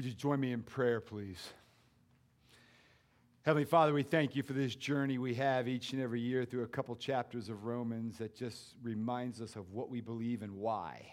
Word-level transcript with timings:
Would 0.00 0.06
you 0.06 0.14
join 0.14 0.40
me 0.40 0.52
in 0.52 0.62
prayer, 0.62 0.98
please? 0.98 1.52
Heavenly 3.42 3.66
Father, 3.66 3.92
we 3.92 4.02
thank 4.02 4.34
you 4.34 4.42
for 4.42 4.54
this 4.54 4.74
journey 4.74 5.18
we 5.18 5.34
have 5.34 5.68
each 5.68 5.92
and 5.92 6.00
every 6.00 6.22
year 6.22 6.46
through 6.46 6.62
a 6.62 6.68
couple 6.68 6.96
chapters 6.96 7.50
of 7.50 7.66
Romans 7.66 8.16
that 8.16 8.34
just 8.34 8.76
reminds 8.82 9.42
us 9.42 9.56
of 9.56 9.72
what 9.72 9.90
we 9.90 10.00
believe 10.00 10.40
and 10.40 10.56
why. 10.56 11.06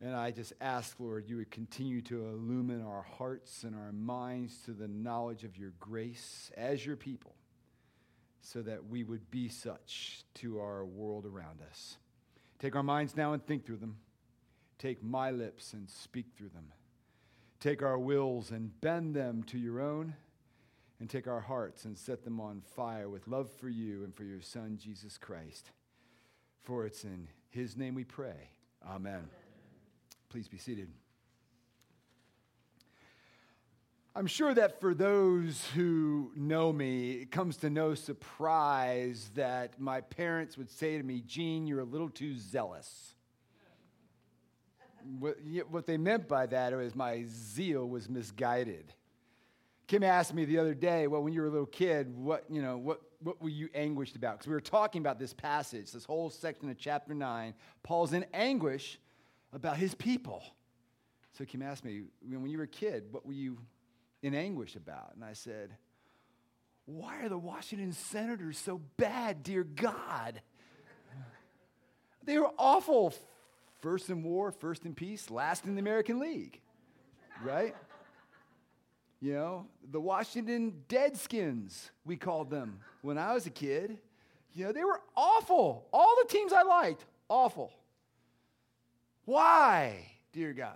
And 0.00 0.14
I 0.14 0.30
just 0.30 0.52
ask, 0.60 1.00
Lord, 1.00 1.28
you 1.28 1.38
would 1.38 1.50
continue 1.50 2.00
to 2.02 2.28
illumine 2.28 2.80
our 2.86 3.02
hearts 3.02 3.64
and 3.64 3.74
our 3.74 3.90
minds 3.90 4.62
to 4.66 4.70
the 4.70 4.86
knowledge 4.86 5.42
of 5.42 5.56
your 5.56 5.72
grace 5.80 6.52
as 6.56 6.86
your 6.86 6.94
people, 6.94 7.34
so 8.40 8.62
that 8.62 8.86
we 8.86 9.02
would 9.02 9.32
be 9.32 9.48
such 9.48 10.22
to 10.34 10.60
our 10.60 10.84
world 10.84 11.26
around 11.26 11.58
us. 11.68 11.96
Take 12.60 12.76
our 12.76 12.84
minds 12.84 13.16
now 13.16 13.32
and 13.32 13.44
think 13.44 13.66
through 13.66 13.78
them. 13.78 13.96
Take 14.78 15.02
my 15.02 15.32
lips 15.32 15.72
and 15.72 15.90
speak 15.90 16.26
through 16.36 16.50
them. 16.50 16.66
Take 17.60 17.82
our 17.82 17.98
wills 17.98 18.50
and 18.50 18.80
bend 18.80 19.14
them 19.14 19.42
to 19.44 19.58
your 19.58 19.80
own, 19.80 20.14
and 20.98 21.08
take 21.08 21.28
our 21.28 21.40
hearts 21.40 21.84
and 21.84 21.96
set 21.96 22.24
them 22.24 22.40
on 22.40 22.62
fire 22.74 23.08
with 23.08 23.28
love 23.28 23.50
for 23.52 23.68
you 23.68 24.02
and 24.02 24.14
for 24.14 24.24
your 24.24 24.40
Son, 24.40 24.78
Jesus 24.82 25.18
Christ. 25.18 25.70
For 26.62 26.86
it's 26.86 27.04
in 27.04 27.28
his 27.50 27.76
name 27.76 27.94
we 27.94 28.04
pray. 28.04 28.48
Amen. 28.86 29.28
Please 30.30 30.48
be 30.48 30.58
seated. 30.58 30.88
I'm 34.14 34.26
sure 34.26 34.52
that 34.54 34.80
for 34.80 34.92
those 34.92 35.64
who 35.74 36.32
know 36.34 36.72
me, 36.72 37.12
it 37.12 37.30
comes 37.30 37.58
to 37.58 37.70
no 37.70 37.94
surprise 37.94 39.30
that 39.34 39.80
my 39.80 40.00
parents 40.00 40.58
would 40.58 40.70
say 40.70 40.98
to 40.98 41.02
me, 41.02 41.22
Gene, 41.24 41.66
you're 41.66 41.80
a 41.80 41.84
little 41.84 42.08
too 42.08 42.36
zealous. 42.36 43.14
What, 45.18 45.36
what 45.70 45.86
they 45.86 45.96
meant 45.96 46.28
by 46.28 46.46
that 46.46 46.72
was 46.72 46.94
my 46.94 47.24
zeal 47.26 47.88
was 47.88 48.08
misguided. 48.08 48.92
Kim 49.86 50.04
asked 50.04 50.32
me 50.34 50.44
the 50.44 50.58
other 50.58 50.74
day, 50.74 51.08
well, 51.08 51.22
when 51.22 51.32
you 51.32 51.40
were 51.40 51.48
a 51.48 51.50
little 51.50 51.66
kid, 51.66 52.14
what, 52.14 52.44
you 52.48 52.62
know, 52.62 52.78
what, 52.78 53.00
what 53.22 53.42
were 53.42 53.48
you 53.48 53.68
anguished 53.74 54.14
about? 54.14 54.38
Because 54.38 54.46
we 54.46 54.54
were 54.54 54.60
talking 54.60 55.00
about 55.00 55.18
this 55.18 55.32
passage, 55.32 55.90
this 55.90 56.04
whole 56.04 56.30
section 56.30 56.70
of 56.70 56.78
chapter 56.78 57.12
9. 57.12 57.54
Paul's 57.82 58.12
in 58.12 58.24
anguish 58.32 59.00
about 59.52 59.76
his 59.76 59.94
people. 59.94 60.44
So 61.32 61.44
Kim 61.44 61.62
asked 61.62 61.84
me, 61.84 62.02
when 62.22 62.50
you 62.50 62.58
were 62.58 62.64
a 62.64 62.68
kid, 62.68 63.04
what 63.10 63.26
were 63.26 63.32
you 63.32 63.58
in 64.22 64.34
anguish 64.34 64.76
about? 64.76 65.12
And 65.14 65.24
I 65.24 65.32
said, 65.32 65.76
Why 66.86 67.22
are 67.22 67.28
the 67.28 67.38
Washington 67.38 67.92
Senators 67.92 68.58
so 68.58 68.80
bad, 68.96 69.42
dear 69.42 69.64
God? 69.64 70.40
They 72.22 72.38
were 72.38 72.50
awful. 72.58 73.14
First 73.80 74.10
in 74.10 74.22
war, 74.22 74.52
first 74.52 74.84
in 74.84 74.94
peace, 74.94 75.30
last 75.30 75.64
in 75.64 75.74
the 75.74 75.80
American 75.80 76.18
League, 76.20 76.60
right? 77.42 77.74
You 79.20 79.34
know, 79.34 79.66
the 79.90 80.00
Washington 80.00 80.82
Deadskins, 80.88 81.90
we 82.04 82.16
called 82.16 82.50
them 82.50 82.80
when 83.02 83.18
I 83.18 83.34
was 83.34 83.46
a 83.46 83.50
kid. 83.50 83.98
You 84.52 84.66
know, 84.66 84.72
they 84.72 84.84
were 84.84 85.00
awful. 85.16 85.86
All 85.92 86.16
the 86.22 86.28
teams 86.28 86.52
I 86.52 86.62
liked, 86.62 87.04
awful. 87.28 87.72
Why, 89.24 90.10
dear 90.32 90.52
God? 90.52 90.74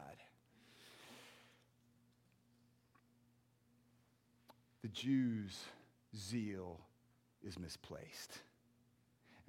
The 4.82 4.88
Jews' 4.88 5.58
zeal 6.14 6.80
is 7.42 7.58
misplaced. 7.58 8.38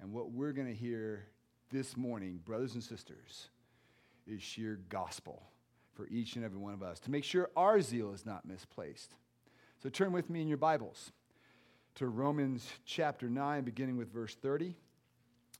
And 0.00 0.12
what 0.12 0.30
we're 0.30 0.52
going 0.52 0.68
to 0.68 0.74
hear 0.74 1.26
this 1.70 1.96
morning, 1.96 2.40
brothers 2.44 2.74
and 2.74 2.82
sisters, 2.82 3.48
is 4.26 4.42
sheer 4.42 4.78
gospel 4.88 5.42
for 5.94 6.06
each 6.08 6.36
and 6.36 6.44
every 6.44 6.58
one 6.58 6.74
of 6.74 6.82
us 6.82 7.00
to 7.00 7.10
make 7.10 7.24
sure 7.24 7.50
our 7.56 7.80
zeal 7.80 8.12
is 8.12 8.24
not 8.24 8.46
misplaced. 8.46 9.14
So 9.82 9.88
turn 9.88 10.12
with 10.12 10.30
me 10.30 10.42
in 10.42 10.48
your 10.48 10.58
Bibles 10.58 11.12
to 11.96 12.06
Romans 12.06 12.70
chapter 12.84 13.28
9, 13.28 13.64
beginning 13.64 13.96
with 13.96 14.12
verse 14.12 14.34
30. 14.34 14.74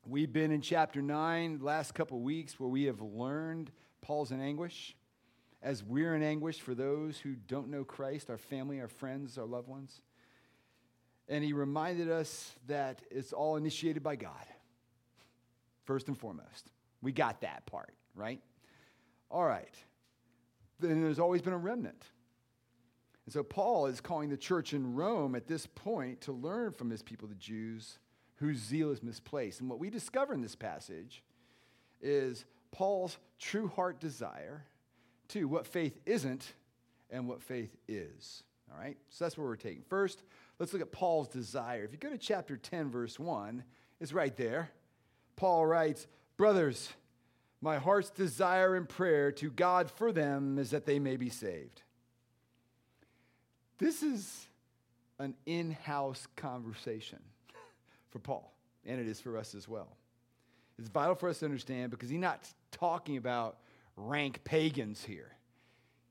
We've 0.07 0.33
been 0.33 0.53
in 0.53 0.61
chapter 0.61 1.03
9 1.03 1.59
last 1.63 1.95
couple 1.95 2.21
weeks 2.21 2.61
where 2.61 2.69
we 2.69 2.85
have 2.85 3.01
learned 3.01 3.73
Paul's 4.03 4.31
in 4.31 4.41
anguish. 4.41 4.95
As 5.63 5.83
we're 5.83 6.15
in 6.15 6.23
anguish 6.23 6.61
for 6.61 6.75
those 6.75 7.19
who 7.19 7.35
don't 7.35 7.69
know 7.69 7.83
Christ, 7.83 8.31
our 8.31 8.39
family, 8.39 8.81
our 8.81 8.89
friends, 8.89 9.37
our 9.39 9.47
loved 9.47 9.69
ones. 9.69 10.01
And 11.29 11.43
he 11.43 11.53
reminded 11.53 12.11
us 12.11 12.53
that 12.69 13.03
it's 13.11 13.33
all 13.33 13.57
initiated 13.57 14.03
by 14.03 14.15
God, 14.15 14.47
first 15.87 16.09
and 16.09 16.19
foremost. 16.19 16.71
We 17.03 17.13
got 17.13 17.41
that 17.41 17.65
part, 17.67 17.95
right? 18.15 18.41
All 19.31 19.45
right. 19.45 19.75
Then 20.79 21.01
there's 21.01 21.19
always 21.19 21.43
been 21.43 21.53
a 21.53 21.59
remnant. 21.59 22.05
And 23.25 23.33
so 23.33 23.43
Paul 23.43 23.87
is 23.87 24.01
calling 24.01 24.29
the 24.29 24.37
church 24.37 24.73
in 24.73 24.95
Rome 24.95 25.35
at 25.35 25.49
this 25.49 25.67
point 25.67 26.21
to 26.23 26.33
learn 26.33 26.73
from 26.73 26.91
his 26.91 27.03
people, 27.03 27.27
the 27.27 27.35
Jews, 27.35 27.99
whose 28.37 28.59
zeal 28.59 28.93
is 28.93 29.03
misplaced. 29.03 29.61
And 29.61 29.69
what 29.69 29.81
we 29.81 29.91
discover 29.91 30.33
in 30.35 30.43
this 30.43 30.55
passage 30.55 31.23
is 32.01 32.45
Paul's 32.71 33.19
true 33.39 33.69
heart 33.69 33.99
desire 33.99 34.65
to 35.29 35.49
what 35.49 35.67
faith 35.67 35.99
isn't 36.07 36.53
and 37.11 37.27
what 37.27 37.43
faith 37.43 37.75
is. 37.89 38.43
All 38.71 38.79
right? 38.79 38.97
So 39.11 39.25
that's 39.25 39.37
where 39.37 39.47
we're 39.47 39.57
taking. 39.57 39.83
First, 39.89 40.23
let's 40.59 40.73
look 40.73 40.83
at 40.83 40.93
Paul's 40.93 41.29
desire. 41.29 41.85
If 41.85 41.93
you 41.93 41.99
go 41.99 42.11
to 42.11 42.19
chapter 42.19 42.57
10, 42.57 42.91
verse 42.91 43.19
1, 43.19 43.65
it's 44.01 44.13
right 44.13 44.37
there. 44.37 44.71
Paul 45.37 45.67
writes, 45.67 46.07
Brothers, 46.37 46.91
my 47.61 47.79
heart's 47.79 48.11
desire 48.11 48.75
and 48.75 48.89
prayer 48.89 49.33
to 49.33 49.51
God 49.51 49.91
for 49.91 50.13
them 50.13 50.59
is 50.59 50.71
that 50.71 50.87
they 50.87 50.99
may 50.99 51.17
be 51.17 51.31
saved. 51.31 51.83
This 53.79 54.03
is 54.03 54.47
an 55.19 55.35
in 55.47 55.73
house 55.73 56.27
conversation 56.37 57.21
for 58.11 58.19
Paul, 58.19 58.53
and 58.85 59.01
it 59.01 59.07
is 59.07 59.21
for 59.21 59.37
us 59.37 59.55
as 59.55 59.69
well. 59.69 59.89
It's 60.79 60.89
vital 60.89 61.15
for 61.15 61.29
us 61.29 61.39
to 61.39 61.47
understand 61.47 61.91
because 61.91 62.11
he's 62.11 62.21
not 62.21 62.47
talking 62.71 63.17
about 63.17 63.59
rank 63.97 64.45
pagans 64.45 65.05
here. 65.05 65.33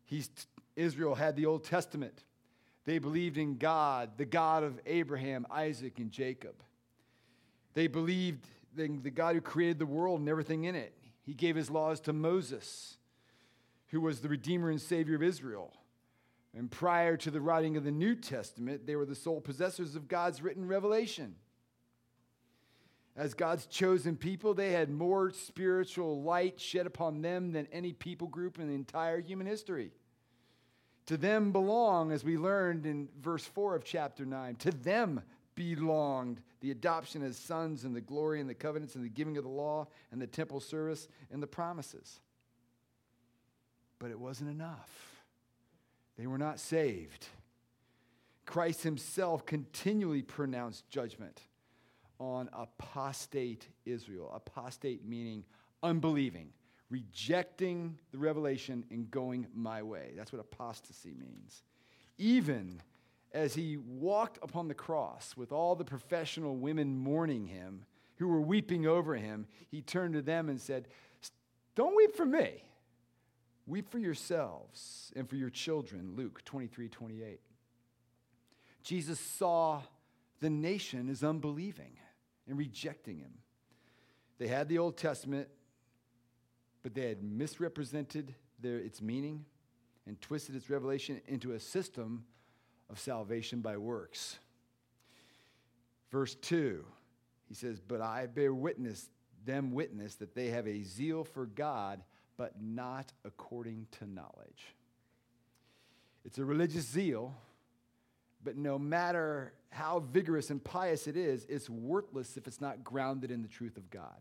He's, 0.06 0.30
Israel 0.76 1.16
had 1.16 1.36
the 1.36 1.46
Old 1.46 1.64
Testament. 1.64 2.24
They 2.86 3.00
believed 3.00 3.38
in 3.38 3.58
God, 3.58 4.12
the 4.18 4.26
God 4.26 4.64
of 4.64 4.80
Abraham, 4.86 5.46
Isaac, 5.52 6.00
and 6.00 6.12
Jacob. 6.12 6.56
They 7.74 7.88
believed 7.88 8.46
in 8.78 9.02
the 9.02 9.12
God 9.12 9.36
who 9.36 9.42
created 9.42 9.80
the 9.80 9.86
world 9.86 10.20
and 10.20 10.30
everything 10.30 10.66
in 10.66 10.76
it. 10.76 10.94
He 11.24 11.34
gave 11.34 11.56
his 11.56 11.70
laws 11.70 12.00
to 12.02 12.14
Moses, 12.14 12.98
who 13.88 14.02
was 14.02 14.22
the 14.22 14.30
Redeemer 14.30 14.70
and 14.70 14.82
Savior 14.82 15.16
of 15.16 15.24
Israel. 15.24 15.74
And 16.56 16.72
prior 16.72 17.18
to 17.18 17.32
the 17.32 17.42
writing 17.42 17.76
of 17.76 17.84
the 17.84 17.92
New 17.92 18.16
Testament, 18.16 18.86
they 18.88 18.96
were 18.96 19.06
the 19.06 19.16
sole 19.16 19.42
possessors 19.42 19.96
of 19.96 20.08
God's 20.08 20.42
written 20.42 20.68
revelation. 20.68 21.36
As 23.18 23.34
God's 23.34 23.66
chosen 23.66 24.18
people, 24.18 24.54
they 24.54 24.72
had 24.72 24.90
more 24.90 25.32
spiritual 25.32 26.22
light 26.22 26.60
shed 26.60 26.86
upon 26.86 27.22
them 27.22 27.52
than 27.54 27.68
any 27.72 27.94
people 27.94 28.28
group 28.28 28.60
in 28.60 28.68
the 28.68 28.76
entire 28.76 29.20
human 29.20 29.48
history. 29.48 29.92
To 31.08 31.18
them 31.18 31.52
belong, 31.52 32.12
as 32.12 32.24
we 32.24 32.38
learned 32.38 32.86
in 32.86 33.10
verse 33.22 33.46
4 33.46 33.76
of 33.76 33.84
chapter 33.84 34.26
9, 34.26 34.56
to 34.56 34.72
them 34.72 35.22
belonged 35.56 36.42
the 36.62 36.72
adoption 36.72 37.24
as 37.24 37.38
sons 37.38 37.84
and 37.84 37.96
the 37.96 38.02
glory 38.02 38.40
and 38.40 38.50
the 38.50 38.54
covenants 38.54 38.96
and 38.96 39.04
the 39.04 39.10
giving 39.10 39.38
of 39.38 39.44
the 39.44 39.50
law 39.50 39.88
and 40.12 40.22
the 40.22 40.28
temple 40.28 40.60
service 40.60 41.08
and 41.32 41.42
the 41.42 41.48
promises. 41.48 42.20
But 44.00 44.12
it 44.12 44.20
wasn't 44.20 44.50
enough. 44.50 45.24
They 46.18 46.28
were 46.28 46.38
not 46.38 46.60
saved. 46.60 47.28
Christ 48.46 48.84
himself 48.84 49.46
continually 49.46 50.22
pronounced 50.22 50.88
judgment 50.90 51.42
on 52.20 52.50
apostate 52.54 53.68
Israel. 53.86 54.32
Apostate 54.34 55.06
meaning 55.06 55.44
unbelieving, 55.84 56.50
rejecting 56.90 57.98
the 58.12 58.18
revelation 58.18 58.86
and 58.92 59.10
going 59.10 59.48
my 59.54 59.84
way. 59.84 60.12
That's 60.16 60.32
what 60.32 60.40
apostasy 60.40 61.14
means. 61.14 61.64
Even 62.18 62.82
as 63.36 63.54
he 63.54 63.76
walked 63.76 64.40
upon 64.42 64.70
the 64.70 64.74
cross 64.74 65.36
with 65.36 65.52
all 65.52 65.76
the 65.76 65.84
professional 65.84 66.56
women 66.56 66.98
mourning 66.98 67.48
him, 67.48 67.86
who 68.16 68.30
were 68.30 68.40
weeping 68.40 68.88
over 68.88 69.16
him, 69.16 69.46
he 69.70 69.82
turned 69.82 70.14
to 70.14 70.22
them 70.22 70.48
and 70.48 70.60
said, 70.60 70.88
Don't 71.76 71.98
weep 71.98 72.16
for 72.16 72.26
me. 72.26 72.64
Weep 73.68 73.92
for 73.92 74.00
yourselves 74.00 75.12
and 75.18 75.30
for 75.30 75.36
your 75.36 75.50
children. 75.50 76.14
Luke 76.16 76.44
23 76.46 76.88
28. 76.88 77.42
Jesus 78.84 79.20
saw 79.20 79.82
the 80.40 80.50
nation 80.50 81.10
as 81.10 81.22
unbelieving 81.22 81.98
and 82.48 82.58
rejecting 82.58 83.18
him. 83.18 83.34
They 84.38 84.48
had 84.48 84.70
the 84.70 84.78
Old 84.78 84.96
Testament, 84.96 85.50
but 86.84 86.94
they 86.94 87.10
had 87.10 87.22
misrepresented 87.22 88.34
their, 88.62 88.78
its 88.78 89.02
meaning 89.02 89.44
and 90.08 90.22
twisted 90.22 90.56
its 90.56 90.70
revelation 90.70 91.20
into 91.28 91.52
a 91.52 91.60
system 91.60 92.24
of 92.90 93.00
salvation 93.00 93.62
by 93.62 93.78
works. 93.78 94.38
Verse 96.12 96.36
2, 96.36 96.86
he 97.48 97.56
says, 97.56 97.80
But 97.80 98.02
I 98.02 98.28
bear 98.28 98.54
witness, 98.54 99.10
them 99.46 99.72
witness, 99.72 100.16
that 100.16 100.36
they 100.36 100.48
have 100.48 100.68
a 100.68 100.84
zeal 100.84 101.24
for 101.24 101.46
God, 101.46 102.04
but 102.38 102.62
not 102.62 103.12
according 103.24 103.88
to 104.00 104.10
knowledge. 104.10 104.76
It's 106.24 106.38
a 106.38 106.46
religious 106.46 106.86
zeal, 106.86 107.36
but 108.44 108.58
no 108.58 108.80
matter 108.80 109.54
how 109.70 110.00
vigorous 110.00 110.50
and 110.50 110.64
pious 110.64 111.08
it 111.08 111.18
is, 111.18 111.46
it's 111.50 111.70
worthless 111.70 112.38
if 112.38 112.48
it's 112.48 112.62
not 112.62 112.84
grounded 112.84 113.32
in 113.32 113.42
the 113.42 113.48
truth 113.48 113.78
of 113.78 113.90
God. 113.90 114.20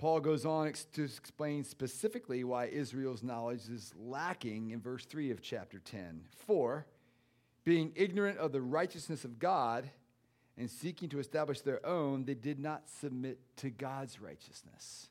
Paul 0.00 0.20
goes 0.20 0.46
on 0.46 0.72
to 0.94 1.04
explain 1.04 1.62
specifically 1.62 2.42
why 2.42 2.68
Israel's 2.68 3.22
knowledge 3.22 3.68
is 3.68 3.92
lacking 3.98 4.70
in 4.70 4.80
verse 4.80 5.04
3 5.04 5.30
of 5.30 5.42
chapter 5.42 5.78
10. 5.78 6.22
For, 6.46 6.86
being 7.64 7.92
ignorant 7.94 8.38
of 8.38 8.50
the 8.50 8.62
righteousness 8.62 9.26
of 9.26 9.38
God 9.38 9.90
and 10.56 10.70
seeking 10.70 11.10
to 11.10 11.18
establish 11.18 11.60
their 11.60 11.84
own, 11.84 12.24
they 12.24 12.32
did 12.32 12.58
not 12.58 12.88
submit 12.88 13.40
to 13.56 13.68
God's 13.68 14.22
righteousness. 14.22 15.10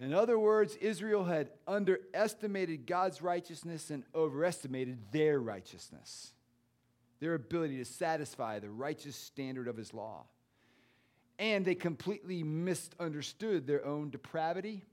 In 0.00 0.14
other 0.14 0.38
words, 0.38 0.76
Israel 0.76 1.24
had 1.24 1.50
underestimated 1.68 2.86
God's 2.86 3.20
righteousness 3.20 3.90
and 3.90 4.04
overestimated 4.14 5.12
their 5.12 5.38
righteousness, 5.38 6.32
their 7.20 7.34
ability 7.34 7.76
to 7.76 7.84
satisfy 7.84 8.58
the 8.58 8.70
righteous 8.70 9.16
standard 9.16 9.68
of 9.68 9.76
his 9.76 9.92
law. 9.92 10.24
And 11.38 11.64
they 11.64 11.74
completely 11.74 12.42
misunderstood 12.42 13.66
their 13.66 13.84
own 13.84 14.10
depravity 14.10 14.84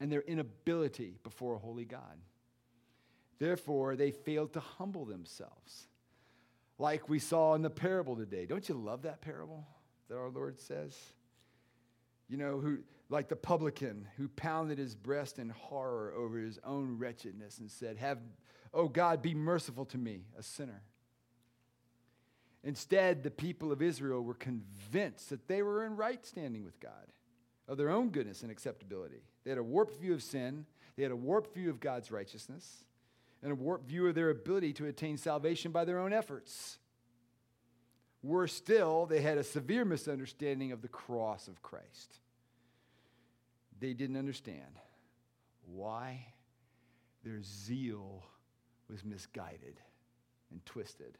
and 0.00 0.10
their 0.10 0.22
inability 0.22 1.18
before 1.22 1.54
a 1.54 1.58
holy 1.58 1.84
God. 1.84 2.18
Therefore, 3.38 3.96
they 3.96 4.10
failed 4.10 4.52
to 4.54 4.60
humble 4.60 5.04
themselves, 5.04 5.88
like 6.78 7.08
we 7.08 7.18
saw 7.18 7.54
in 7.54 7.62
the 7.62 7.70
parable 7.70 8.16
today. 8.16 8.46
Don't 8.46 8.68
you 8.68 8.74
love 8.74 9.02
that 9.02 9.20
parable 9.20 9.66
that 10.08 10.16
our 10.16 10.28
Lord 10.28 10.60
says? 10.60 10.96
You 12.28 12.36
know, 12.36 12.58
who 12.58 12.78
like 13.12 13.28
the 13.28 13.36
publican 13.36 14.08
who 14.16 14.26
pounded 14.28 14.78
his 14.78 14.94
breast 14.94 15.38
in 15.38 15.50
horror 15.50 16.14
over 16.16 16.38
his 16.38 16.58
own 16.64 16.98
wretchedness 16.98 17.58
and 17.58 17.70
said, 17.70 17.98
Have, 17.98 18.18
oh 18.72 18.88
God, 18.88 19.22
be 19.22 19.34
merciful 19.34 19.84
to 19.86 19.98
me, 19.98 20.22
a 20.38 20.42
sinner. 20.42 20.82
Instead, 22.64 23.22
the 23.22 23.30
people 23.30 23.72
of 23.72 23.82
Israel 23.82 24.22
were 24.22 24.34
convinced 24.34 25.30
that 25.30 25.48
they 25.48 25.62
were 25.62 25.84
in 25.84 25.96
right 25.96 26.24
standing 26.24 26.64
with 26.64 26.78
God, 26.80 27.12
of 27.66 27.76
their 27.76 27.90
own 27.90 28.10
goodness 28.10 28.42
and 28.42 28.50
acceptability. 28.50 29.22
They 29.44 29.50
had 29.50 29.58
a 29.58 29.64
warped 29.64 30.00
view 30.00 30.14
of 30.14 30.22
sin, 30.22 30.66
they 30.96 31.02
had 31.02 31.12
a 31.12 31.16
warped 31.16 31.54
view 31.54 31.70
of 31.70 31.80
God's 31.80 32.10
righteousness, 32.10 32.84
and 33.42 33.50
a 33.50 33.56
warped 33.56 33.86
view 33.86 34.06
of 34.06 34.14
their 34.14 34.30
ability 34.30 34.72
to 34.74 34.86
attain 34.86 35.16
salvation 35.16 35.72
by 35.72 35.84
their 35.84 35.98
own 35.98 36.12
efforts. 36.12 36.78
Worse 38.22 38.52
still, 38.52 39.06
they 39.06 39.20
had 39.20 39.38
a 39.38 39.42
severe 39.42 39.84
misunderstanding 39.84 40.70
of 40.70 40.82
the 40.82 40.88
cross 40.88 41.48
of 41.48 41.60
Christ 41.62 42.20
they 43.82 43.92
didn't 43.92 44.16
understand 44.16 44.78
why 45.66 46.24
their 47.24 47.42
zeal 47.42 48.22
was 48.88 49.04
misguided 49.04 49.80
and 50.52 50.64
twisted. 50.64 51.18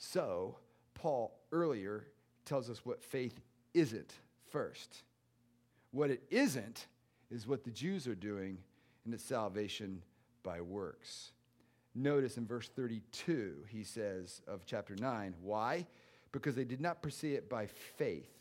So, 0.00 0.56
Paul 0.94 1.38
earlier 1.52 2.08
tells 2.44 2.68
us 2.68 2.84
what 2.84 3.04
faith 3.04 3.40
isn't 3.72 4.12
first. 4.50 5.04
What 5.92 6.10
it 6.10 6.24
isn't 6.30 6.88
is 7.30 7.46
what 7.46 7.62
the 7.62 7.70
Jews 7.70 8.08
are 8.08 8.16
doing 8.16 8.58
in 9.06 9.14
its 9.14 9.24
salvation 9.24 10.02
by 10.42 10.60
works. 10.60 11.30
Notice 11.94 12.36
in 12.36 12.46
verse 12.46 12.68
32, 12.68 13.66
he 13.68 13.84
says 13.84 14.42
of 14.48 14.66
chapter 14.66 14.96
9, 14.96 15.34
why? 15.40 15.86
Because 16.32 16.56
they 16.56 16.64
did 16.64 16.80
not 16.80 17.02
pursue 17.02 17.34
it 17.34 17.48
by 17.48 17.66
faith 17.66 18.40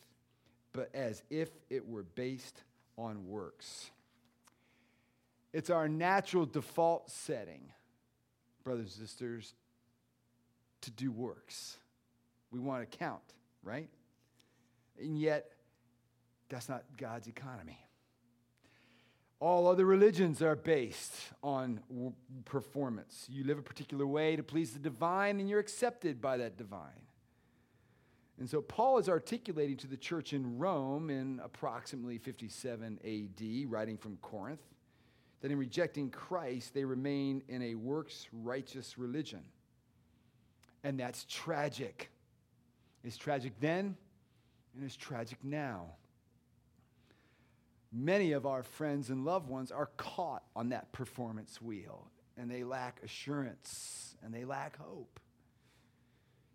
but 0.73 0.89
as 0.93 1.23
if 1.29 1.49
it 1.69 1.87
were 1.87 2.03
based 2.03 2.63
on 2.97 3.27
works. 3.27 3.89
It's 5.51 5.69
our 5.69 5.87
natural 5.87 6.45
default 6.45 7.09
setting, 7.09 7.61
brothers 8.63 8.97
and 8.97 9.07
sisters, 9.07 9.53
to 10.81 10.91
do 10.91 11.11
works. 11.11 11.77
We 12.51 12.59
want 12.59 12.89
to 12.89 12.97
count, 12.97 13.21
right? 13.63 13.89
And 14.99 15.19
yet, 15.19 15.51
that's 16.49 16.67
not 16.67 16.83
God's 16.97 17.27
economy. 17.27 17.77
All 19.39 19.67
other 19.67 19.85
religions 19.85 20.41
are 20.41 20.55
based 20.55 21.13
on 21.41 21.79
performance. 22.43 23.25
You 23.29 23.45
live 23.45 23.57
a 23.57 23.61
particular 23.61 24.05
way 24.05 24.35
to 24.35 24.43
please 24.43 24.71
the 24.71 24.79
divine, 24.79 25.39
and 25.39 25.49
you're 25.49 25.59
accepted 25.59 26.21
by 26.21 26.37
that 26.37 26.57
divine. 26.57 27.05
And 28.37 28.49
so 28.49 28.61
Paul 28.61 28.97
is 28.97 29.07
articulating 29.07 29.77
to 29.77 29.87
the 29.87 29.97
church 29.97 30.33
in 30.33 30.57
Rome 30.57 31.09
in 31.09 31.39
approximately 31.43 32.17
57 32.17 32.99
AD, 33.03 33.71
writing 33.71 33.97
from 33.97 34.17
Corinth, 34.17 34.61
that 35.41 35.51
in 35.51 35.57
rejecting 35.57 36.09
Christ, 36.09 36.73
they 36.73 36.83
remain 36.83 37.41
in 37.47 37.61
a 37.61 37.75
works 37.75 38.27
righteous 38.33 38.97
religion. 38.97 39.43
And 40.83 40.99
that's 40.99 41.25
tragic. 41.29 42.09
It's 43.03 43.17
tragic 43.17 43.53
then, 43.59 43.95
and 44.75 44.83
it's 44.83 44.95
tragic 44.95 45.37
now. 45.43 45.85
Many 47.91 48.33
of 48.33 48.45
our 48.45 48.61
friends 48.61 49.09
and 49.09 49.25
loved 49.25 49.49
ones 49.49 49.71
are 49.71 49.89
caught 49.97 50.43
on 50.55 50.69
that 50.69 50.91
performance 50.91 51.61
wheel, 51.61 52.07
and 52.37 52.49
they 52.49 52.63
lack 52.63 53.01
assurance 53.03 54.15
and 54.23 54.33
they 54.33 54.45
lack 54.45 54.77
hope. 54.77 55.19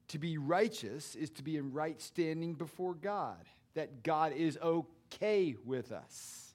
To 0.08 0.18
be 0.18 0.38
righteous 0.38 1.16
is 1.16 1.30
to 1.30 1.42
be 1.42 1.56
in 1.56 1.72
right 1.72 2.00
standing 2.00 2.54
before 2.54 2.94
God, 2.94 3.44
that 3.74 4.02
God 4.02 4.32
is 4.32 4.58
okay 4.62 5.56
with 5.64 5.90
us. 5.90 6.54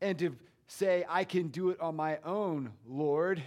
And 0.00 0.18
to 0.18 0.34
say, 0.66 1.04
I 1.08 1.24
can 1.24 1.48
do 1.48 1.70
it 1.70 1.80
on 1.80 1.94
my 1.94 2.18
own, 2.24 2.72
Lord. 2.88 3.42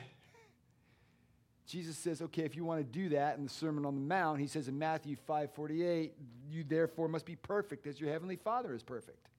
Jesus 1.65 1.97
says, 1.97 2.21
okay, 2.21 2.43
if 2.43 2.55
you 2.55 2.65
want 2.65 2.79
to 2.79 2.83
do 2.83 3.09
that 3.09 3.37
in 3.37 3.43
the 3.43 3.49
Sermon 3.49 3.85
on 3.85 3.95
the 3.95 4.01
Mount, 4.01 4.39
he 4.39 4.47
says 4.47 4.67
in 4.67 4.77
Matthew 4.77 5.15
5 5.27 5.53
48, 5.53 6.13
you 6.49 6.63
therefore 6.63 7.07
must 7.07 7.25
be 7.25 7.35
perfect 7.35 7.87
as 7.87 7.99
your 7.99 8.09
heavenly 8.11 8.35
Father 8.35 8.73
is 8.73 8.83
perfect. 8.83 9.29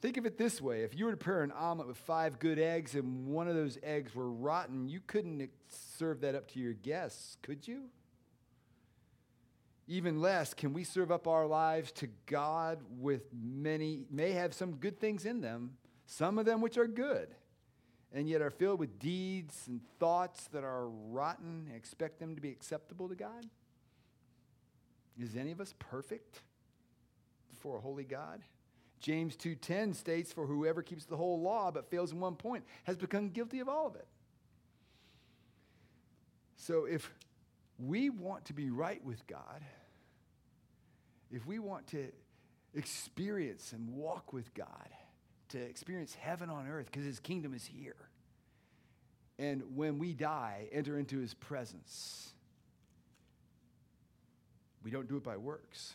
Think 0.00 0.16
of 0.16 0.26
it 0.26 0.38
this 0.38 0.60
way 0.60 0.82
if 0.82 0.94
you 0.94 1.04
were 1.04 1.10
to 1.10 1.16
prepare 1.16 1.42
an 1.42 1.52
omelet 1.52 1.88
with 1.88 1.98
five 1.98 2.38
good 2.38 2.58
eggs 2.58 2.94
and 2.94 3.26
one 3.26 3.48
of 3.48 3.54
those 3.54 3.78
eggs 3.82 4.14
were 4.14 4.30
rotten, 4.30 4.88
you 4.88 5.00
couldn't 5.06 5.50
serve 5.68 6.20
that 6.20 6.34
up 6.34 6.48
to 6.52 6.60
your 6.60 6.72
guests, 6.72 7.36
could 7.42 7.66
you? 7.66 7.84
Even 9.88 10.20
less, 10.20 10.54
can 10.54 10.72
we 10.72 10.84
serve 10.84 11.10
up 11.10 11.26
our 11.26 11.46
lives 11.46 11.90
to 11.92 12.08
God 12.26 12.78
with 12.98 13.22
many, 13.32 14.04
may 14.10 14.32
have 14.32 14.54
some 14.54 14.76
good 14.76 15.00
things 15.00 15.24
in 15.24 15.40
them, 15.40 15.72
some 16.06 16.38
of 16.38 16.44
them 16.44 16.60
which 16.60 16.76
are 16.76 16.86
good, 16.86 17.34
and 18.12 18.28
yet 18.28 18.40
are 18.40 18.50
filled 18.50 18.80
with 18.80 18.98
deeds 18.98 19.64
and 19.66 19.80
thoughts 19.98 20.48
that 20.48 20.64
are 20.64 20.88
rotten 20.88 21.70
expect 21.74 22.18
them 22.18 22.34
to 22.34 22.40
be 22.40 22.50
acceptable 22.50 23.08
to 23.08 23.14
God? 23.14 23.46
Is 25.18 25.36
any 25.36 25.50
of 25.50 25.60
us 25.60 25.74
perfect 25.78 26.42
before 27.50 27.78
a 27.78 27.80
holy 27.80 28.04
God? 28.04 28.42
James 29.00 29.36
2:10 29.36 29.94
states 29.94 30.32
for 30.32 30.46
whoever 30.46 30.82
keeps 30.82 31.04
the 31.04 31.16
whole 31.16 31.40
law 31.40 31.70
but 31.70 31.90
fails 31.90 32.12
in 32.12 32.20
one 32.20 32.36
point 32.36 32.64
has 32.84 32.96
become 32.96 33.30
guilty 33.30 33.60
of 33.60 33.68
all 33.68 33.86
of 33.86 33.94
it. 33.94 34.08
So 36.56 36.84
if 36.84 37.12
we 37.78 38.10
want 38.10 38.44
to 38.46 38.52
be 38.52 38.70
right 38.70 39.02
with 39.04 39.26
God, 39.26 39.64
if 41.30 41.46
we 41.46 41.58
want 41.58 41.86
to 41.88 42.10
experience 42.74 43.72
and 43.72 43.88
walk 43.94 44.32
with 44.32 44.52
God, 44.54 44.88
to 45.50 45.58
experience 45.58 46.14
heaven 46.14 46.50
on 46.50 46.68
earth 46.68 46.86
because 46.86 47.04
his 47.04 47.20
kingdom 47.20 47.54
is 47.54 47.64
here. 47.64 47.96
And 49.38 49.62
when 49.76 49.98
we 49.98 50.12
die, 50.12 50.68
enter 50.72 50.98
into 50.98 51.18
his 51.18 51.34
presence. 51.34 52.32
We 54.82 54.90
don't 54.90 55.08
do 55.08 55.16
it 55.16 55.24
by 55.24 55.36
works. 55.36 55.94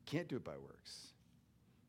We 0.00 0.10
can't 0.10 0.28
do 0.28 0.36
it 0.36 0.44
by 0.44 0.56
works. 0.56 1.08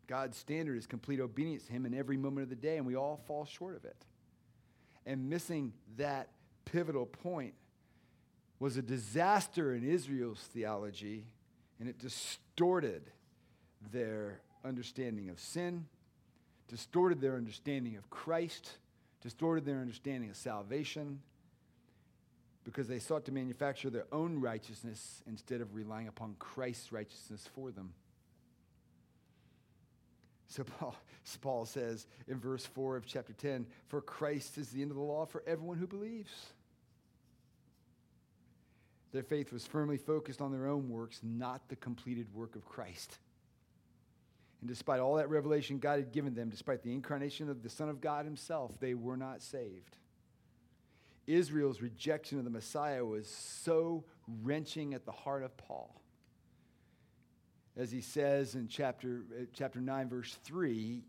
God's 0.08 0.38
standard 0.38 0.78
is 0.78 0.86
complete 0.86 1.20
obedience 1.20 1.64
to 1.66 1.72
Him 1.72 1.86
in 1.86 1.94
every 1.94 2.18
moment 2.18 2.44
of 2.44 2.50
the 2.50 2.56
day, 2.56 2.78
and 2.78 2.86
we 2.86 2.96
all 2.96 3.20
fall 3.26 3.46
short 3.46 3.76
of 3.76 3.86
it. 3.86 4.06
And 5.06 5.30
missing 5.30 5.74
that 5.98 6.30
pivotal 6.66 7.06
point 7.06 7.54
was 8.60 8.78
a 8.78 8.82
disaster 8.82 9.74
in 9.74 9.84
Israel's 9.84 10.40
theology, 10.54 11.26
and 11.80 11.90
it 11.90 12.00
distorted 12.00 13.12
their 13.92 14.42
understanding 14.64 15.30
of 15.30 15.40
sin, 15.40 15.86
distorted 16.68 17.22
their 17.22 17.36
understanding 17.36 17.98
of 17.98 18.10
Christ, 18.10 18.78
distorted 19.22 19.66
their 19.66 19.80
understanding 19.80 20.30
of 20.30 20.36
salvation, 20.36 21.22
because 22.64 22.88
they 22.88 23.00
sought 23.00 23.26
to 23.26 23.32
manufacture 23.32 23.90
their 23.90 24.08
own 24.12 24.42
righteousness 24.42 25.22
instead 25.28 25.62
of 25.62 25.76
relying 25.76 26.08
upon 26.08 26.36
Christ's 26.40 26.92
righteousness 26.92 27.48
for 27.54 27.72
them. 27.72 27.94
So 30.48 30.64
Paul, 30.64 30.96
Paul 31.42 31.66
says 31.66 32.08
in 32.28 32.40
verse 32.40 32.66
4 32.66 32.98
of 32.98 33.06
chapter 33.06 33.34
10 33.34 33.68
For 33.88 34.02
Christ 34.02 34.58
is 34.58 34.70
the 34.70 34.82
end 34.82 34.92
of 34.92 34.98
the 34.98 35.04
law 35.04 35.26
for 35.26 35.44
everyone 35.46 35.78
who 35.78 35.88
believes. 35.88 36.32
Their 39.12 39.24
faith 39.24 39.54
was 39.54 39.66
firmly 39.66 39.98
focused 39.98 40.42
on 40.42 40.52
their 40.52 40.68
own 40.68 40.90
works, 40.90 41.22
not 41.24 41.70
the 41.70 41.76
completed 41.78 42.28
work 42.34 42.56
of 42.56 42.66
Christ. 42.66 43.18
And 44.66 44.70
despite 44.72 45.00
all 45.00 45.14
that 45.18 45.30
revelation 45.30 45.78
God 45.78 46.00
had 46.00 46.12
given 46.12 46.34
them, 46.34 46.50
despite 46.50 46.82
the 46.82 46.92
incarnation 46.92 47.52
of 47.52 47.62
the 47.62 47.70
Son 47.70 47.88
of 47.88 48.02
God 48.02 48.26
himself, 48.26 48.80
they 48.80 48.96
were 48.96 49.16
not 49.16 49.44
saved. 49.44 49.96
Israel's 51.28 51.84
rejection 51.84 52.40
of 52.40 52.46
the 52.46 52.50
Messiah 52.50 53.06
was 53.06 53.28
so 53.28 54.06
wrenching 54.42 54.96
at 54.96 55.06
the 55.06 55.12
heart 55.12 55.44
of 55.44 55.56
Paul. 55.56 56.02
As 57.78 57.92
he 57.92 58.02
says 58.02 58.56
in 58.56 58.68
chapter, 58.68 59.26
uh, 59.40 59.44
chapter 59.54 59.80
9, 59.80 60.10
verse 60.10 60.36
3 60.44 61.04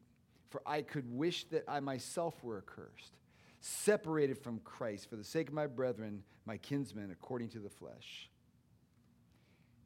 For 0.51 0.61
I 0.67 0.83
could 0.83 1.11
wish 1.11 1.45
that 1.45 1.65
I 1.67 1.81
myself 1.81 2.35
were 2.45 2.59
accursed, 2.59 3.17
separated 3.61 4.37
from 4.37 4.59
Christ 4.59 5.09
for 5.09 5.17
the 5.17 5.25
sake 5.25 5.49
of 5.49 5.55
my 5.55 5.67
brethren, 5.67 6.25
my 6.45 6.59
kinsmen, 6.59 7.11
according 7.11 7.49
to 7.51 7.59
the 7.59 7.71
flesh. 7.71 8.29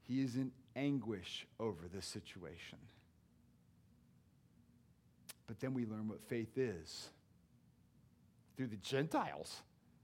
He 0.08 0.20
is 0.22 0.34
in 0.34 0.50
anguish 0.74 1.46
over 1.60 1.86
this 1.86 2.06
situation. 2.06 2.78
But 5.50 5.58
then 5.58 5.74
we 5.74 5.84
learn 5.84 6.06
what 6.06 6.22
faith 6.28 6.56
is 6.56 7.08
through 8.56 8.68
the 8.68 8.76
Gentiles 8.76 9.62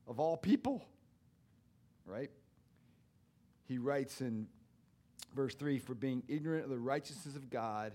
of 0.08 0.18
all 0.18 0.36
people, 0.36 0.84
right? 2.04 2.32
He 3.68 3.78
writes 3.78 4.20
in 4.20 4.48
verse 5.36 5.54
3 5.54 5.78
For 5.78 5.94
being 5.94 6.24
ignorant 6.26 6.64
of 6.64 6.70
the 6.70 6.78
righteousness 6.80 7.36
of 7.36 7.48
God 7.48 7.92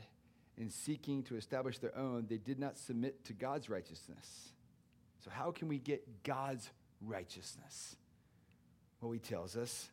and 0.58 0.72
seeking 0.72 1.24
to 1.24 1.36
establish 1.36 1.78
their 1.78 1.94
own, 1.98 2.26
they 2.30 2.38
did 2.38 2.58
not 2.58 2.78
submit 2.78 3.26
to 3.26 3.34
God's 3.34 3.70
righteousness. 3.70 4.54
So, 5.26 5.30
how 5.30 5.52
can 5.52 5.68
we 5.68 5.78
get 5.78 6.24
God's 6.24 6.70
righteousness? 7.02 7.98
Well, 9.02 9.12
he 9.12 9.20
tells 9.20 9.58
us, 9.58 9.90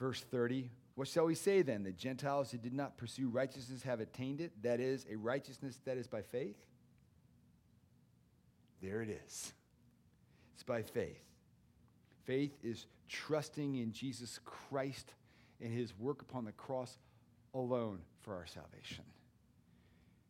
verse 0.00 0.22
30, 0.22 0.70
what 0.98 1.06
shall 1.06 1.26
we 1.26 1.36
say 1.36 1.62
then? 1.62 1.84
The 1.84 1.92
Gentiles 1.92 2.50
who 2.50 2.58
did 2.58 2.72
not 2.72 2.96
pursue 2.96 3.28
righteousness 3.28 3.84
have 3.84 4.00
attained 4.00 4.40
it, 4.40 4.50
that 4.64 4.80
is, 4.80 5.06
a 5.08 5.14
righteousness 5.14 5.78
that 5.84 5.96
is 5.96 6.08
by 6.08 6.22
faith? 6.22 6.56
There 8.82 9.00
it 9.00 9.08
is. 9.08 9.52
It's 10.54 10.64
by 10.64 10.82
faith. 10.82 11.22
Faith 12.24 12.58
is 12.64 12.86
trusting 13.08 13.76
in 13.76 13.92
Jesus 13.92 14.40
Christ 14.44 15.14
and 15.60 15.72
his 15.72 15.96
work 15.96 16.20
upon 16.20 16.44
the 16.44 16.50
cross 16.50 16.98
alone 17.54 18.00
for 18.22 18.34
our 18.34 18.46
salvation. 18.46 19.04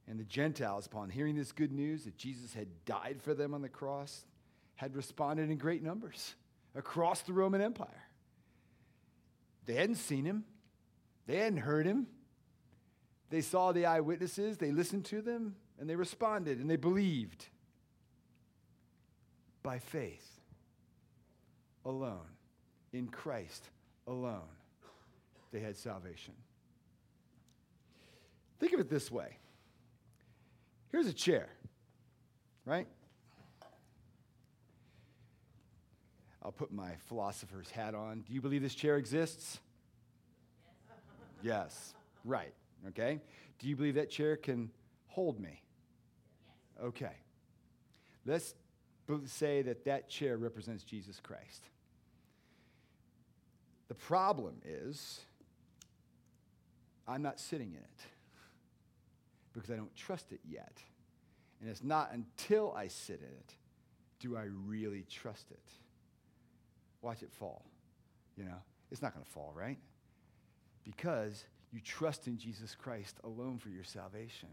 And 0.07 0.21
the 0.21 0.25
Gentiles, 0.25 0.85
upon 0.85 1.09
hearing 1.09 1.35
this 1.35 1.51
good 1.51 1.73
news 1.73 2.05
that 2.05 2.19
Jesus 2.19 2.53
had 2.53 2.69
died 2.85 3.23
for 3.23 3.33
them 3.33 3.55
on 3.55 3.63
the 3.63 3.71
cross, 3.71 4.27
had 4.75 4.95
responded 4.95 5.49
in 5.49 5.57
great 5.57 5.83
numbers 5.83 6.35
across 6.75 7.23
the 7.23 7.33
Roman 7.33 7.63
Empire. 7.63 8.05
They 9.65 9.73
hadn't 9.73 9.97
seen 9.97 10.27
him, 10.27 10.45
they 11.29 11.37
hadn't 11.37 11.59
heard 11.59 11.87
him. 11.87 12.09
They 13.31 13.43
saw 13.43 13.71
the 13.71 13.87
eyewitnesses, 13.87 14.57
they 14.57 14.73
listened 14.73 15.05
to 15.07 15.21
them, 15.21 15.55
and 15.79 15.89
they 15.89 15.95
responded 15.95 16.59
and 16.59 16.69
they 16.69 16.77
believed 16.77 17.47
by 19.63 19.79
faith 19.79 20.41
alone, 21.85 22.27
in 22.93 23.09
Christ 23.09 23.69
alone, 24.07 24.49
they 25.53 25.61
had 25.61 25.77
salvation. 25.77 26.33
Think 28.59 28.73
of 28.73 28.81
it 28.81 28.89
this 28.89 29.11
way 29.11 29.37
here's 30.91 31.07
a 31.07 31.13
chair, 31.13 31.49
right? 32.65 32.87
I'll 36.43 36.53
put 36.53 36.73
my 36.73 36.93
philosopher's 37.09 37.71
hat 37.71 37.95
on. 37.95 38.25
Do 38.27 38.33
you 38.33 38.41
believe 38.41 38.63
this 38.63 38.75
chair 38.75 38.97
exists? 38.97 39.61
Yes. 41.43 41.95
Right. 42.25 42.55
Okay. 42.89 43.21
Do 43.59 43.69
you 43.69 43.77
believe 43.77 43.95
that 43.95 44.11
chair 44.11 44.37
can 44.37 44.71
hold 45.07 45.41
me? 45.41 45.63
Okay. 46.83 47.17
Let's 48.25 48.55
say 49.27 49.63
that 49.63 49.85
that 49.87 50.09
chair 50.09 50.37
represents 50.37 50.85
Jesus 50.85 51.21
Christ. 51.21 51.65
The 53.89 53.95
problem 53.95 54.61
is, 54.65 55.21
I'm 57.07 57.23
not 57.23 57.41
sitting 57.41 57.71
in 57.71 57.79
it 57.79 58.01
because 59.55 59.71
I 59.71 59.77
don't 59.77 59.95
trust 59.97 60.31
it 60.33 60.41
yet. 60.47 60.83
And 61.61 61.71
it's 61.71 61.83
not 61.83 62.11
until 62.13 62.73
I 62.77 62.89
sit 62.89 63.21
in 63.21 63.27
it 63.27 63.55
do 64.21 64.37
I 64.37 64.47
really 64.67 65.05
trust 65.09 65.51
it. 65.51 65.63
Watch 67.03 67.23
it 67.23 67.33
fall. 67.33 67.65
You 68.37 68.45
know, 68.45 68.57
it's 68.91 69.03
not 69.03 69.15
going 69.15 69.25
to 69.25 69.31
fall, 69.31 69.53
right? 69.55 69.79
Because 70.89 71.45
you 71.71 71.81
trust 71.81 72.27
in 72.27 72.39
Jesus 72.39 72.75
Christ 72.75 73.17
alone 73.25 73.59
for 73.59 73.69
your 73.69 73.85
salvation. 73.85 74.49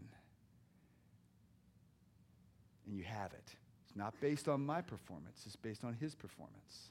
And 2.86 2.94
you 2.94 3.04
have 3.04 3.32
it. 3.32 3.54
It's 3.86 3.96
not 3.96 4.12
based 4.20 4.46
on 4.46 4.64
my 4.64 4.82
performance, 4.82 5.44
it's 5.46 5.56
based 5.56 5.82
on 5.82 5.94
his 5.94 6.14
performance. 6.14 6.90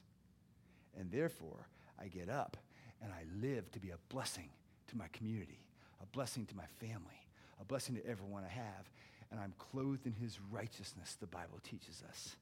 And 0.98 1.10
therefore, 1.12 1.68
I 2.00 2.08
get 2.08 2.28
up 2.28 2.56
and 3.00 3.12
I 3.12 3.22
live 3.40 3.70
to 3.72 3.78
be 3.78 3.90
a 3.90 3.98
blessing 4.08 4.48
to 4.88 4.96
my 4.96 5.06
community, 5.12 5.60
a 6.02 6.06
blessing 6.06 6.46
to 6.46 6.56
my 6.56 6.66
family, 6.80 7.20
a 7.60 7.64
blessing 7.64 7.94
to 7.94 8.06
everyone 8.06 8.42
I 8.44 8.52
have. 8.52 8.90
And 9.30 9.38
I'm 9.38 9.54
clothed 9.58 10.06
in 10.06 10.12
his 10.12 10.38
righteousness, 10.50 11.16
the 11.20 11.26
Bible 11.26 11.60
teaches 11.62 12.02
us. 12.08 12.36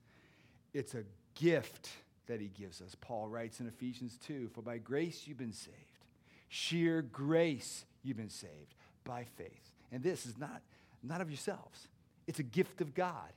It's 0.73 0.95
a 0.95 1.05
gift 1.35 1.91
that 2.27 2.41
he 2.41 2.49
gives 2.49 2.81
us. 2.81 2.97
Paul 3.01 3.29
writes 3.29 3.61
in 3.61 3.67
Ephesians 3.67 4.19
2 4.27 4.49
For 4.55 4.63
by 4.63 4.79
grace 4.79 5.25
you've 5.27 5.39
been 5.39 5.53
saved, 5.53 5.94
sheer 6.55 7.03
grace 7.03 7.85
you've 8.05 8.17
been 8.17 8.31
saved 8.31 8.77
by 9.03 9.27
faith. 9.37 9.73
And 9.91 10.05
this 10.05 10.25
is 10.25 10.39
not, 10.39 10.63
not 11.03 11.21
of 11.21 11.29
yourselves, 11.29 11.89
it's 12.29 12.39
a 12.39 12.45
gift 12.45 12.81
of 12.81 12.95
God, 12.95 13.33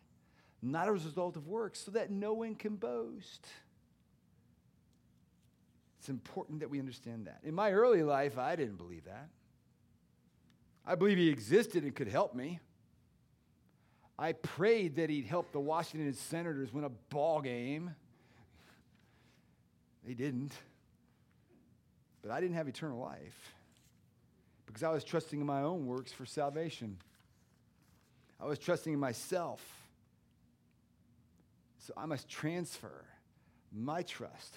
not 0.62 0.88
a 0.88 0.92
result 0.92 1.36
of 1.36 1.48
works, 1.48 1.80
so 1.80 1.90
that 1.92 2.12
no 2.12 2.34
one 2.34 2.54
can 2.54 2.76
boast. 2.76 3.48
It's 6.00 6.10
important 6.10 6.60
that 6.60 6.70
we 6.70 6.80
understand 6.80 7.26
that. 7.26 7.40
In 7.44 7.56
my 7.56 7.72
early 7.72 8.04
life, 8.04 8.38
I 8.38 8.56
didn't 8.56 8.78
believe 8.78 9.06
that. 9.06 9.30
I 10.86 10.94
believe 10.94 11.18
he 11.18 11.30
existed 11.30 11.84
and 11.84 11.96
could 11.96 12.08
help 12.08 12.36
me. 12.36 12.60
I 14.20 14.34
prayed 14.34 14.98
that 14.98 15.10
he'd 15.10 15.26
help 15.26 15.52
the 15.52 15.60
Washington 15.60 16.14
Senators 16.14 16.72
win 16.72 16.84
a 16.84 16.90
ball 16.90 17.42
game. 17.42 17.96
They 20.06 20.14
didn't. 20.14 20.54
I 22.32 22.42
didn't 22.42 22.56
have 22.56 22.68
eternal 22.68 23.00
life 23.00 23.54
because 24.66 24.84
I 24.84 24.90
was 24.90 25.04
trusting 25.04 25.40
in 25.40 25.46
my 25.46 25.62
own 25.62 25.86
works 25.86 26.12
for 26.12 26.26
salvation. 26.26 26.98
I 28.40 28.46
was 28.46 28.60
trusting 28.60 28.94
in 28.94 29.00
myself. 29.00 29.62
So 31.80 31.94
I 31.96 32.06
must 32.06 32.28
transfer 32.28 33.06
my 33.72 34.04
trust 34.04 34.56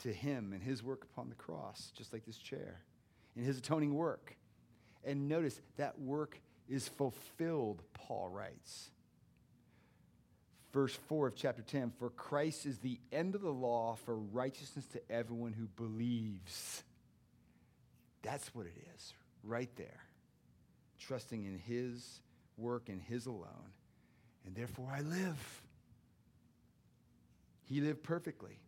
to 0.00 0.12
him 0.12 0.52
and 0.52 0.62
his 0.62 0.82
work 0.82 1.04
upon 1.04 1.28
the 1.28 1.34
cross, 1.34 1.92
just 1.96 2.12
like 2.12 2.24
this 2.24 2.38
chair, 2.38 2.80
in 3.36 3.42
his 3.42 3.58
atoning 3.58 3.94
work. 3.94 4.36
And 5.04 5.28
notice 5.28 5.60
that 5.76 5.98
work 5.98 6.40
is 6.68 6.88
fulfilled, 6.88 7.82
Paul 7.94 8.28
writes. 8.28 8.90
Verse 10.72 10.94
4 11.08 11.28
of 11.28 11.34
chapter 11.34 11.62
10 11.62 11.92
For 11.98 12.10
Christ 12.10 12.66
is 12.66 12.78
the 12.78 13.00
end 13.10 13.34
of 13.34 13.40
the 13.40 13.52
law 13.52 13.96
for 14.04 14.16
righteousness 14.16 14.86
to 14.92 15.00
everyone 15.10 15.52
who 15.52 15.66
believes. 15.66 16.82
That's 18.30 18.54
what 18.54 18.66
it 18.66 18.76
is, 18.94 19.14
right 19.42 19.70
there. 19.76 20.02
Trusting 21.00 21.46
in 21.46 21.58
his 21.58 22.20
work 22.58 22.90
and 22.90 23.00
his 23.00 23.24
alone. 23.24 23.72
And 24.44 24.54
therefore 24.54 24.88
I 24.94 25.00
live. 25.00 25.62
He 27.64 27.80
lived 27.80 28.02
perfectly. 28.02 28.60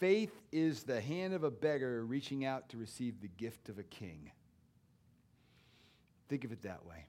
Faith 0.00 0.32
is 0.52 0.84
the 0.84 1.02
hand 1.02 1.34
of 1.34 1.44
a 1.44 1.50
beggar 1.50 2.02
reaching 2.06 2.46
out 2.46 2.70
to 2.70 2.78
receive 2.78 3.20
the 3.20 3.28
gift 3.28 3.68
of 3.68 3.78
a 3.78 3.82
king. 3.82 4.30
Think 6.30 6.44
of 6.44 6.52
it 6.52 6.62
that 6.62 6.86
way. 6.86 7.04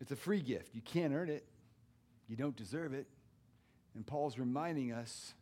It's 0.00 0.10
a 0.10 0.16
free 0.16 0.40
gift. 0.40 0.74
You 0.74 0.80
can't 0.80 1.14
earn 1.14 1.28
it, 1.28 1.46
you 2.26 2.34
don't 2.34 2.56
deserve 2.56 2.92
it. 2.92 3.06
And 3.94 4.04
Paul's 4.04 4.36
reminding 4.36 4.90
us 4.90 5.32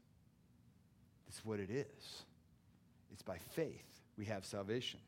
this 1.27 1.37
is 1.37 1.45
what 1.47 1.61
it 1.61 1.71
is 1.71 2.25
it's 3.11 3.23
by 3.23 3.39
faith 3.55 3.92
we 4.17 4.27
have 4.27 4.45
salvation. 4.45 5.01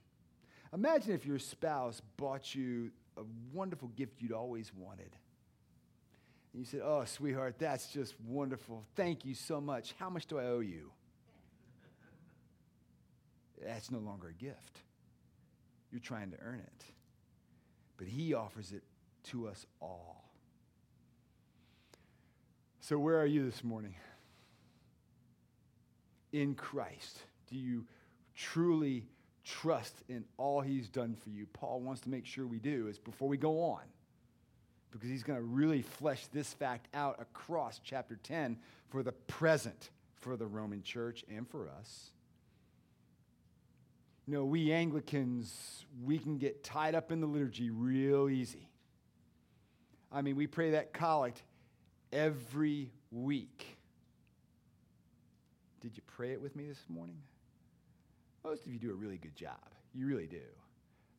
Imagine 0.72 1.12
if 1.12 1.24
your 1.24 1.38
spouse 1.38 2.00
bought 2.16 2.54
you 2.54 2.90
a 3.16 3.22
wonderful 3.52 3.88
gift 3.88 4.20
you'd 4.20 4.32
always 4.32 4.72
wanted. 4.74 5.10
And 6.52 6.60
you 6.60 6.64
said, 6.64 6.80
Oh, 6.82 7.04
sweetheart, 7.04 7.56
that's 7.58 7.88
just 7.88 8.14
wonderful. 8.26 8.84
Thank 8.96 9.24
you 9.24 9.34
so 9.34 9.60
much. 9.60 9.94
How 9.98 10.10
much 10.10 10.26
do 10.26 10.38
I 10.38 10.46
owe 10.46 10.60
you? 10.60 10.90
That's 13.64 13.90
no 13.90 13.98
longer 13.98 14.28
a 14.28 14.32
gift. 14.32 14.80
You're 15.90 16.00
trying 16.00 16.30
to 16.32 16.36
earn 16.40 16.60
it. 16.60 16.84
But 17.96 18.08
He 18.08 18.34
offers 18.34 18.72
it 18.72 18.82
to 19.30 19.48
us 19.48 19.64
all. 19.80 20.24
So, 22.80 22.98
where 22.98 23.18
are 23.20 23.26
you 23.26 23.48
this 23.48 23.64
morning? 23.64 23.94
In 26.32 26.54
Christ. 26.54 27.18
Do 27.48 27.56
you 27.56 27.86
truly 28.34 29.06
trust 29.44 30.02
in 30.08 30.24
all 30.36 30.60
he's 30.60 30.88
done 30.88 31.16
for 31.22 31.30
you. 31.30 31.46
Paul 31.52 31.80
wants 31.80 32.00
to 32.02 32.08
make 32.08 32.26
sure 32.26 32.46
we 32.46 32.58
do 32.58 32.88
is 32.88 32.98
before 32.98 33.28
we 33.28 33.36
go 33.36 33.62
on, 33.62 33.82
because 34.90 35.08
he's 35.08 35.22
going 35.22 35.38
to 35.38 35.44
really 35.44 35.82
flesh 35.82 36.26
this 36.32 36.52
fact 36.52 36.88
out 36.94 37.20
across 37.20 37.80
chapter 37.82 38.16
10 38.22 38.56
for 38.88 39.02
the 39.02 39.12
present 39.12 39.90
for 40.20 40.36
the 40.36 40.46
Roman 40.46 40.82
church 40.82 41.24
and 41.28 41.48
for 41.48 41.68
us. 41.78 42.10
You 44.26 44.34
know, 44.34 44.44
we 44.44 44.72
Anglicans, 44.72 45.84
we 46.02 46.18
can 46.18 46.38
get 46.38 46.64
tied 46.64 46.94
up 46.94 47.12
in 47.12 47.20
the 47.20 47.26
liturgy 47.26 47.68
real 47.70 48.30
easy. 48.30 48.70
I 50.10 50.22
mean, 50.22 50.36
we 50.36 50.46
pray 50.46 50.70
that 50.70 50.94
collect 50.94 51.42
every 52.12 52.90
week. 53.10 53.66
Did 55.80 55.96
you 55.96 56.02
pray 56.06 56.32
it 56.32 56.40
with 56.40 56.56
me 56.56 56.66
this 56.66 56.82
morning? 56.88 57.18
Most 58.44 58.66
of 58.66 58.72
you 58.72 58.78
do 58.78 58.90
a 58.90 58.94
really 58.94 59.16
good 59.16 59.34
job. 59.34 59.58
You 59.94 60.06
really 60.06 60.26
do. 60.26 60.42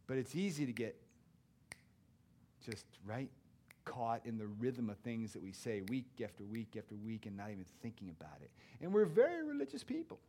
But 0.08 0.18
it's 0.18 0.36
easy 0.36 0.66
to 0.66 0.72
get 0.72 0.96
just 2.64 2.86
right 3.06 3.30
caught 3.84 4.26
in 4.26 4.38
the 4.38 4.48
rhythm 4.48 4.90
of 4.90 4.98
things 4.98 5.34
that 5.34 5.42
we 5.42 5.52
say 5.52 5.82
week 5.90 6.08
after 6.24 6.44
week 6.44 6.76
after 6.78 6.96
week 6.96 7.26
and 7.26 7.38
not 7.38 7.52
even 7.52 7.66
thinking 7.82 8.10
about 8.10 8.38
it. 8.42 8.50
And 8.82 8.94
we're 8.94 9.06
very 9.06 9.44
religious 9.44 9.84
people. 9.84 10.20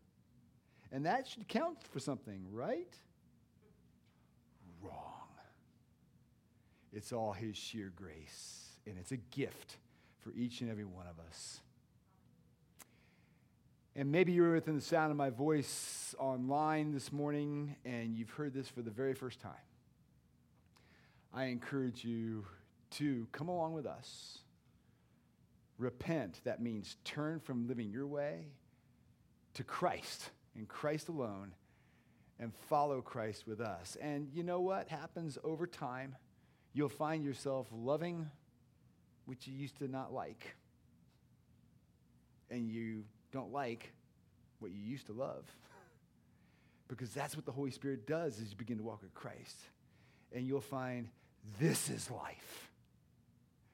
And 0.93 1.05
that 1.05 1.27
should 1.27 1.49
count 1.49 1.79
for 1.91 1.99
something, 1.99 2.47
right? 2.53 2.95
Wrong. 4.83 5.29
It's 6.93 7.13
all 7.13 7.33
His 7.33 7.57
sheer 7.57 7.93
grace, 7.95 8.69
and 8.87 8.97
it's 8.99 9.13
a 9.13 9.17
gift 9.17 9.77
for 10.21 10.33
each 10.33 10.61
and 10.61 10.71
every 10.71 10.85
one 10.85 11.07
of 11.07 11.19
us. 11.29 11.61
And 13.99 14.13
maybe 14.13 14.33
you're 14.33 14.53
within 14.53 14.75
the 14.75 14.83
sound 14.83 15.11
of 15.11 15.17
my 15.17 15.31
voice 15.31 16.15
online 16.19 16.93
this 16.93 17.11
morning 17.11 17.77
and 17.87 18.15
you've 18.15 18.29
heard 18.29 18.53
this 18.53 18.69
for 18.69 18.83
the 18.83 18.91
very 18.91 19.15
first 19.15 19.41
time. 19.41 19.53
I 21.33 21.45
encourage 21.45 22.05
you 22.05 22.45
to 22.91 23.27
come 23.33 23.49
along 23.49 23.73
with 23.73 23.87
us. 23.87 24.41
Repent, 25.79 26.43
that 26.45 26.61
means 26.61 26.99
turn 27.05 27.41
from 27.41 27.67
living 27.69 27.89
your 27.89 28.07
way 28.07 28.49
to 29.55 29.65
Christ 29.65 30.29
and 30.55 30.69
Christ 30.69 31.09
alone 31.09 31.55
and 32.39 32.53
follow 32.69 33.01
Christ 33.01 33.47
with 33.47 33.63
us. 33.63 33.97
And 33.99 34.29
you 34.31 34.43
know 34.43 34.61
what 34.61 34.89
happens 34.89 35.39
over 35.43 35.67
time? 35.67 36.17
You'll 36.75 36.91
find 36.91 37.25
yourself 37.25 37.67
loving 37.73 38.29
which 39.25 39.47
you 39.47 39.55
used 39.55 39.79
to 39.79 39.89
not 39.89 40.13
like. 40.13 40.55
And 42.51 42.69
you 42.69 43.05
don't 43.33 43.53
like 43.53 43.93
what 44.59 44.71
you 44.71 44.81
used 44.81 45.07
to 45.07 45.13
love. 45.13 45.45
because 46.89 47.11
that's 47.11 47.37
what 47.37 47.45
the 47.45 47.53
Holy 47.53 47.71
Spirit 47.71 48.07
does 48.07 48.41
as 48.41 48.51
you 48.51 48.57
begin 48.57 48.79
to 48.79 48.85
walk 48.85 49.03
with 49.03 49.15
Christ. 49.15 49.57
And 50.33 50.47
you'll 50.47 50.61
find 50.61 51.09
this 51.61 51.89
is 51.91 52.11
life 52.11 52.71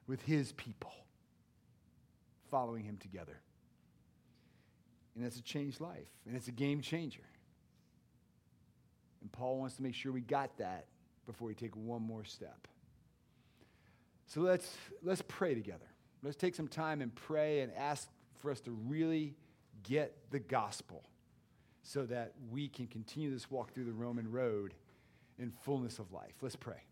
with 0.06 0.22
his 0.22 0.52
people 0.52 0.92
following 2.50 2.84
him 2.84 2.96
together. 2.98 3.40
And 5.14 5.24
it's 5.24 5.36
a 5.36 5.42
changed 5.42 5.80
life, 5.80 6.08
and 6.26 6.36
it's 6.36 6.48
a 6.48 6.52
game 6.52 6.80
changer. 6.80 7.24
And 9.20 9.30
Paul 9.30 9.58
wants 9.58 9.76
to 9.76 9.82
make 9.82 9.94
sure 9.94 10.10
we 10.10 10.20
got 10.20 10.56
that 10.58 10.86
before 11.26 11.48
we 11.48 11.54
take 11.54 11.76
one 11.76 12.02
more 12.02 12.24
step. 12.24 12.66
So 14.26 14.40
let's, 14.40 14.74
let's 15.02 15.22
pray 15.28 15.54
together. 15.54 15.86
Let's 16.22 16.36
take 16.36 16.54
some 16.54 16.68
time 16.68 17.02
and 17.02 17.14
pray 17.14 17.60
and 17.60 17.72
ask 17.76 18.08
for 18.38 18.50
us 18.50 18.60
to 18.62 18.70
really 18.70 19.34
get 19.82 20.16
the 20.30 20.38
gospel 20.38 21.02
so 21.82 22.06
that 22.06 22.32
we 22.50 22.68
can 22.68 22.86
continue 22.86 23.30
this 23.30 23.50
walk 23.50 23.72
through 23.72 23.84
the 23.84 23.92
Roman 23.92 24.30
road 24.30 24.74
in 25.38 25.50
fullness 25.50 25.98
of 25.98 26.12
life. 26.12 26.34
Let's 26.40 26.56
pray. 26.56 26.82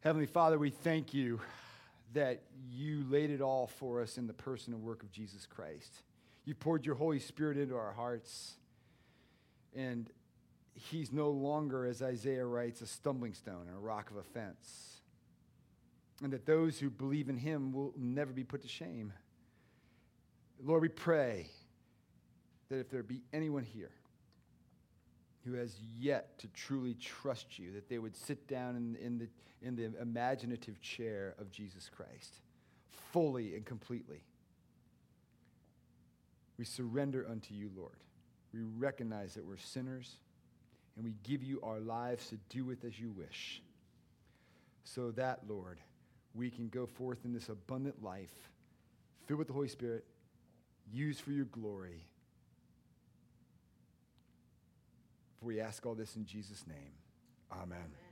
Heavenly 0.00 0.26
Father, 0.26 0.58
we 0.58 0.70
thank 0.70 1.12
you 1.12 1.40
that 2.14 2.42
you 2.70 3.04
laid 3.10 3.30
it 3.30 3.40
all 3.40 3.66
for 3.66 4.00
us 4.00 4.16
in 4.16 4.26
the 4.26 4.32
person 4.32 4.72
and 4.72 4.82
work 4.82 5.02
of 5.02 5.12
Jesus 5.12 5.44
Christ. 5.44 6.02
You 6.44 6.54
poured 6.54 6.86
your 6.86 6.94
Holy 6.94 7.18
Spirit 7.18 7.58
into 7.58 7.76
our 7.76 7.92
hearts, 7.92 8.54
and 9.76 10.08
He's 10.74 11.12
no 11.12 11.30
longer, 11.30 11.84
as 11.84 12.00
Isaiah 12.00 12.46
writes, 12.46 12.80
a 12.80 12.86
stumbling 12.86 13.34
stone 13.34 13.66
and 13.66 13.76
a 13.76 13.80
rock 13.80 14.10
of 14.10 14.16
offense. 14.16 15.02
And 16.22 16.32
that 16.32 16.46
those 16.46 16.78
who 16.78 16.88
believe 16.88 17.28
in 17.28 17.36
Him 17.36 17.72
will 17.72 17.92
never 17.96 18.32
be 18.32 18.44
put 18.44 18.62
to 18.62 18.68
shame. 18.68 19.12
Lord, 20.62 20.82
we 20.82 20.88
pray 20.88 21.48
that 22.68 22.78
if 22.78 22.90
there 22.90 23.02
be 23.02 23.22
anyone 23.32 23.64
here 23.64 23.90
who 25.44 25.54
has 25.54 25.76
yet 25.98 26.38
to 26.38 26.48
truly 26.48 26.94
trust 26.94 27.58
you, 27.58 27.72
that 27.72 27.88
they 27.88 27.98
would 27.98 28.16
sit 28.16 28.46
down 28.48 28.76
in, 28.76 28.96
in, 28.96 29.18
the, 29.18 29.28
in 29.62 29.76
the 29.76 30.00
imaginative 30.00 30.80
chair 30.80 31.34
of 31.38 31.50
Jesus 31.50 31.88
Christ 31.94 32.40
fully 33.12 33.54
and 33.54 33.64
completely. 33.64 34.22
We 36.58 36.64
surrender 36.64 37.26
unto 37.30 37.54
you, 37.54 37.70
Lord. 37.74 37.96
We 38.52 38.60
recognize 38.62 39.34
that 39.34 39.46
we're 39.46 39.56
sinners, 39.58 40.16
and 40.96 41.04
we 41.04 41.14
give 41.22 41.42
you 41.42 41.60
our 41.62 41.78
lives 41.78 42.28
to 42.28 42.38
do 42.48 42.64
with 42.64 42.84
as 42.84 42.98
you 42.98 43.10
wish. 43.10 43.62
So 44.84 45.12
that, 45.12 45.40
Lord, 45.48 45.78
we 46.34 46.50
can 46.50 46.68
go 46.68 46.86
forth 46.86 47.24
in 47.24 47.32
this 47.32 47.48
abundant 47.48 48.02
life, 48.02 48.50
filled 49.26 49.38
with 49.38 49.48
the 49.48 49.54
Holy 49.54 49.68
Spirit, 49.68 50.04
used 50.92 51.20
for 51.20 51.30
your 51.30 51.46
glory. 51.46 52.04
For 55.38 55.46
we 55.46 55.60
ask 55.60 55.84
all 55.86 55.94
this 55.94 56.16
in 56.16 56.26
Jesus' 56.26 56.64
name. 56.66 56.92
Amen. 57.52 57.78
Amen. 57.78 58.07